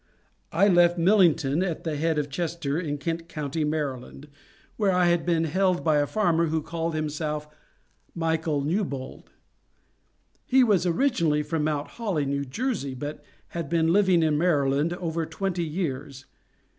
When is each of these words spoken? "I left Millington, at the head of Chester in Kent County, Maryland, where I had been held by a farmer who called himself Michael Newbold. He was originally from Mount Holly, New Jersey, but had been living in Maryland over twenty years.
"I 0.51 0.67
left 0.67 0.97
Millington, 0.97 1.61
at 1.61 1.83
the 1.83 1.95
head 1.95 2.17
of 2.17 2.27
Chester 2.31 2.79
in 2.79 2.97
Kent 2.97 3.29
County, 3.29 3.63
Maryland, 3.63 4.29
where 4.75 4.89
I 4.91 5.05
had 5.05 5.27
been 5.27 5.43
held 5.43 5.83
by 5.83 5.97
a 5.99 6.07
farmer 6.07 6.47
who 6.47 6.63
called 6.63 6.95
himself 6.95 7.47
Michael 8.15 8.61
Newbold. 8.61 9.29
He 10.43 10.63
was 10.63 10.87
originally 10.87 11.43
from 11.43 11.65
Mount 11.65 11.87
Holly, 11.87 12.25
New 12.25 12.45
Jersey, 12.45 12.95
but 12.95 13.23
had 13.49 13.69
been 13.69 13.93
living 13.93 14.23
in 14.23 14.39
Maryland 14.39 14.91
over 14.93 15.23
twenty 15.27 15.63
years. 15.65 16.25